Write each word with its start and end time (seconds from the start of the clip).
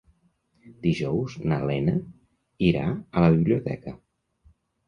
Dijous 0.85 1.35
na 1.51 1.59
Lena 1.71 1.95
irà 2.71 2.89
a 2.93 3.27
la 3.27 3.31
biblioteca. 3.39 3.95